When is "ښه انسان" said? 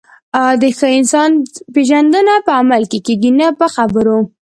0.77-1.31